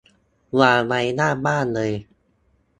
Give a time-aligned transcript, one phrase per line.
[0.59, 1.91] วางไว้หน้าบ้านเลย